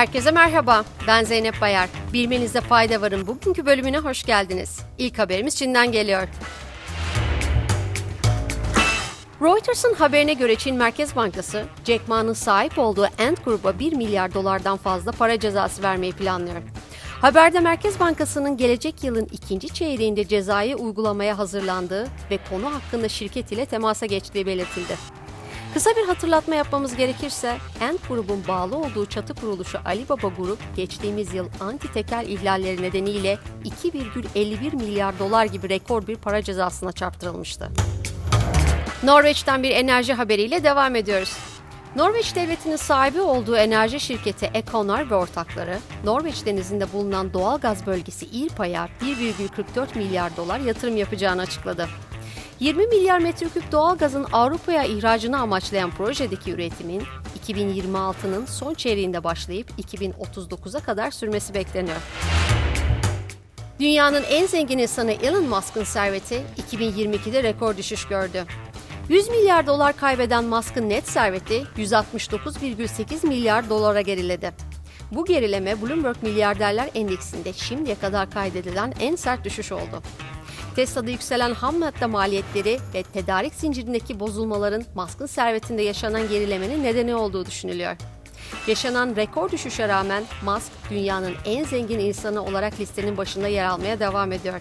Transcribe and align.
Herkese 0.00 0.30
merhaba, 0.30 0.84
ben 1.06 1.24
Zeynep 1.24 1.60
Bayar. 1.60 1.88
Bilmenizde 2.12 2.60
fayda 2.60 3.00
varın 3.00 3.26
bugünkü 3.26 3.66
bölümüne 3.66 3.98
hoş 3.98 4.22
geldiniz. 4.22 4.80
İlk 4.98 5.18
haberimiz 5.18 5.56
Çin'den 5.56 5.92
geliyor. 5.92 6.28
Reuters'ın 9.42 9.94
haberine 9.94 10.32
göre 10.32 10.56
Çin 10.56 10.76
Merkez 10.76 11.16
Bankası, 11.16 11.64
Jack 11.86 12.08
Ma'nın 12.08 12.32
sahip 12.32 12.78
olduğu 12.78 13.04
Ant 13.04 13.44
Group'a 13.44 13.78
1 13.78 13.92
milyar 13.92 14.34
dolardan 14.34 14.76
fazla 14.76 15.12
para 15.12 15.40
cezası 15.40 15.82
vermeyi 15.82 16.12
planlıyor. 16.12 16.62
Haberde 17.20 17.60
Merkez 17.60 18.00
Bankası'nın 18.00 18.56
gelecek 18.56 19.04
yılın 19.04 19.28
ikinci 19.32 19.68
çeyreğinde 19.68 20.28
cezayı 20.28 20.76
uygulamaya 20.76 21.38
hazırlandığı 21.38 22.06
ve 22.30 22.38
konu 22.50 22.74
hakkında 22.74 23.08
şirket 23.08 23.52
ile 23.52 23.66
temasa 23.66 24.06
geçtiği 24.06 24.46
belirtildi. 24.46 25.19
Kısa 25.74 25.90
bir 25.90 26.06
hatırlatma 26.06 26.54
yapmamız 26.54 26.96
gerekirse, 26.96 27.56
Ant 27.80 28.08
grubun 28.08 28.42
bağlı 28.48 28.76
olduğu 28.76 29.06
çatı 29.06 29.34
kuruluşu 29.34 29.78
Alibaba 29.84 30.28
Grup, 30.28 30.58
geçtiğimiz 30.76 31.34
yıl 31.34 31.48
anti 31.60 31.92
tekel 31.92 32.26
ihlalleri 32.28 32.82
nedeniyle 32.82 33.38
2,51 33.64 34.76
milyar 34.76 35.18
dolar 35.18 35.44
gibi 35.44 35.68
rekor 35.68 36.06
bir 36.06 36.16
para 36.16 36.42
cezasına 36.42 36.92
çarptırılmıştı. 36.92 37.70
Norveç'ten 39.02 39.62
bir 39.62 39.70
enerji 39.70 40.12
haberiyle 40.12 40.64
devam 40.64 40.96
ediyoruz. 40.96 41.36
Norveç 41.96 42.34
devletinin 42.34 42.76
sahibi 42.76 43.20
olduğu 43.20 43.56
enerji 43.56 44.00
şirketi 44.00 44.50
Equinor 44.54 45.10
ve 45.10 45.14
ortakları, 45.14 45.78
Norveç 46.04 46.46
denizinde 46.46 46.92
bulunan 46.92 47.32
doğal 47.32 47.58
gaz 47.58 47.86
bölgesi 47.86 48.26
İrpa'ya 48.26 48.88
1,44 49.02 49.98
milyar 49.98 50.36
dolar 50.36 50.60
yatırım 50.60 50.96
yapacağını 50.96 51.42
açıkladı. 51.42 51.88
20 52.60 52.86
milyar 52.86 53.18
metreküp 53.18 53.72
doğal 53.72 53.98
gazın 53.98 54.26
Avrupa'ya 54.32 54.84
ihracını 54.84 55.40
amaçlayan 55.40 55.90
projedeki 55.90 56.52
üretimin 56.52 57.02
2026'nın 57.46 58.46
son 58.46 58.74
çeyreğinde 58.74 59.24
başlayıp 59.24 59.70
2039'a 59.70 60.80
kadar 60.80 61.10
sürmesi 61.10 61.54
bekleniyor. 61.54 61.96
Dünyanın 63.80 64.22
en 64.30 64.46
zengin 64.46 64.78
insanı 64.78 65.12
Elon 65.12 65.44
Musk'ın 65.44 65.84
serveti 65.84 66.42
2022'de 66.70 67.42
rekor 67.42 67.76
düşüş 67.76 68.04
gördü. 68.08 68.44
100 69.08 69.28
milyar 69.28 69.66
dolar 69.66 69.96
kaybeden 69.96 70.44
Musk'ın 70.44 70.88
net 70.88 71.08
serveti 71.08 71.62
169,8 71.76 73.26
milyar 73.26 73.70
dolara 73.70 74.00
geriledi. 74.00 74.52
Bu 75.12 75.24
gerileme 75.24 75.82
Bloomberg 75.82 76.16
Milyarderler 76.22 76.90
Endeksinde 76.94 77.52
şimdiye 77.52 77.96
kadar 77.96 78.30
kaydedilen 78.30 78.94
en 79.00 79.16
sert 79.16 79.44
düşüş 79.44 79.72
oldu. 79.72 80.02
Tesla'da 80.76 81.10
yükselen 81.10 81.54
ham 81.54 81.78
madde 81.78 82.06
maliyetleri 82.06 82.78
ve 82.94 83.02
tedarik 83.02 83.54
zincirindeki 83.54 84.20
bozulmaların 84.20 84.84
Musk'ın 84.94 85.26
servetinde 85.26 85.82
yaşanan 85.82 86.28
gerilemenin 86.28 86.84
nedeni 86.84 87.14
olduğu 87.14 87.46
düşünülüyor. 87.46 87.96
Yaşanan 88.66 89.16
rekor 89.16 89.50
düşüşe 89.50 89.88
rağmen 89.88 90.24
Musk 90.44 90.72
dünyanın 90.90 91.32
en 91.44 91.64
zengin 91.64 91.98
insanı 91.98 92.44
olarak 92.44 92.80
listenin 92.80 93.16
başında 93.16 93.48
yer 93.48 93.64
almaya 93.64 94.00
devam 94.00 94.32
ediyor. 94.32 94.60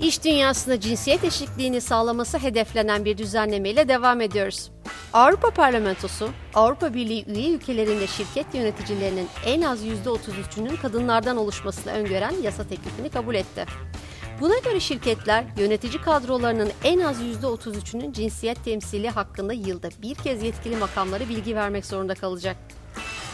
İş 0.00 0.24
dünyasında 0.24 0.80
cinsiyet 0.80 1.24
eşitliğini 1.24 1.80
sağlaması 1.80 2.38
hedeflenen 2.38 3.04
bir 3.04 3.18
düzenlemeyle 3.18 3.88
devam 3.88 4.20
ediyoruz. 4.20 4.70
Avrupa 5.12 5.50
Parlamentosu, 5.50 6.30
Avrupa 6.54 6.94
Birliği 6.94 7.24
üye 7.26 7.50
ülkelerinde 7.50 8.06
şirket 8.06 8.54
yöneticilerinin 8.54 9.28
en 9.46 9.62
az 9.62 9.84
%33'ünün 9.84 10.76
kadınlardan 10.76 11.36
oluşmasını 11.36 11.92
öngören 11.92 12.34
yasa 12.42 12.68
teklifini 12.68 13.08
kabul 13.08 13.34
etti. 13.34 13.66
Buna 14.40 14.58
göre 14.58 14.80
şirketler 14.80 15.44
yönetici 15.56 16.02
kadrolarının 16.02 16.70
en 16.84 17.00
az 17.00 17.16
%33'ünün 17.22 18.12
cinsiyet 18.12 18.64
temsili 18.64 19.10
hakkında 19.10 19.52
yılda 19.52 19.88
bir 20.02 20.14
kez 20.14 20.42
yetkili 20.42 20.76
makamlara 20.76 21.28
bilgi 21.28 21.56
vermek 21.56 21.86
zorunda 21.86 22.14
kalacak. 22.14 22.56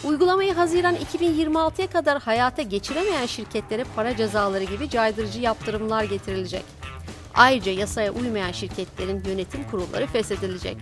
Uygulamayı 0.04 0.54
Haziran 0.54 0.96
2026'ya 0.96 1.86
kadar 1.86 2.22
hayata 2.22 2.62
geçiremeyen 2.62 3.26
şirketlere 3.26 3.84
para 3.96 4.16
cezaları 4.16 4.64
gibi 4.64 4.91
caydırıcı 4.91 5.41
yaptırımlar 5.41 6.04
getirilecek. 6.04 6.64
Ayrıca 7.34 7.72
yasaya 7.72 8.12
uymayan 8.12 8.52
şirketlerin 8.52 9.25
yönetim 9.25 9.64
kurulları 9.70 10.06
feshedilecek. 10.06 10.76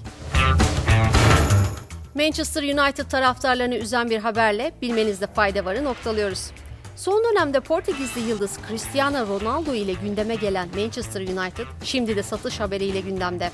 Manchester 2.14 2.62
United 2.62 3.04
taraftarlarını 3.04 3.74
üzen 3.74 4.10
bir 4.10 4.18
haberle 4.18 4.72
bilmenizde 4.82 5.26
fayda 5.26 5.64
varı 5.64 5.84
noktalıyoruz. 5.84 6.50
Son 6.96 7.24
dönemde 7.24 7.60
Portekizli 7.60 8.20
yıldız 8.20 8.58
Cristiano 8.68 9.26
Ronaldo 9.26 9.74
ile 9.74 9.92
gündeme 9.92 10.34
gelen 10.34 10.68
Manchester 10.76 11.20
United 11.20 11.66
şimdi 11.84 12.16
de 12.16 12.22
satış 12.22 12.60
haberiyle 12.60 13.00
gündemde. 13.00 13.50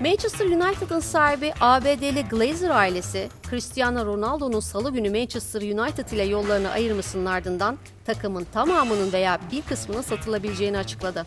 Manchester 0.00 0.46
United'ın 0.46 1.00
sahibi 1.00 1.52
ABD'li 1.60 2.24
Glazer 2.30 2.70
ailesi, 2.70 3.28
Cristiano 3.50 4.06
Ronaldo'nun 4.06 4.60
salı 4.60 4.92
günü 4.92 5.10
Manchester 5.10 5.62
United 5.62 6.08
ile 6.08 6.22
yollarını 6.22 6.70
ayırmasının 6.70 7.26
ardından 7.26 7.78
takımın 8.04 8.46
tamamının 8.52 9.12
veya 9.12 9.40
bir 9.52 9.62
kısmının 9.62 10.02
satılabileceğini 10.02 10.78
açıkladı. 10.78 11.26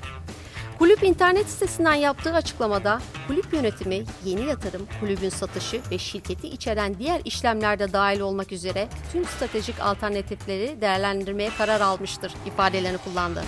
Kulüp 0.79 1.03
internet 1.03 1.50
sitesinden 1.50 1.94
yaptığı 1.94 2.34
açıklamada 2.34 3.01
kulüp 3.28 3.53
yönetimi 3.53 4.03
yeni 4.25 4.45
yatırım, 4.45 4.88
kulübün 5.00 5.29
satışı 5.29 5.81
ve 5.91 5.97
şirketi 5.97 6.47
içeren 6.47 7.00
diğer 7.00 7.22
işlemlerde 7.25 7.94
dahil 7.94 8.19
olmak 8.19 8.51
üzere 8.51 8.88
tüm 9.12 9.25
stratejik 9.25 9.79
alternatifleri 9.79 10.81
değerlendirmeye 10.81 11.50
karar 11.57 11.81
almıştır 11.81 12.33
ifadelerini 12.45 12.97
kullandı. 12.97 13.44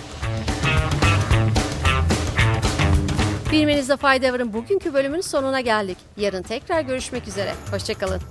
Bilmenizde 3.51 3.97
fayda 3.97 4.33
varın 4.33 4.53
bugünkü 4.53 4.93
bölümün 4.93 5.21
sonuna 5.21 5.61
geldik. 5.61 5.97
Yarın 6.17 6.43
tekrar 6.43 6.81
görüşmek 6.81 7.27
üzere. 7.27 7.53
Hoşçakalın. 7.71 8.21